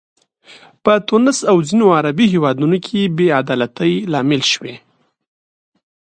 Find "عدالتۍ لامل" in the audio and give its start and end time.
3.41-4.41